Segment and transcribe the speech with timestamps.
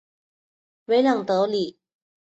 [0.85, 1.77] 维朗德里。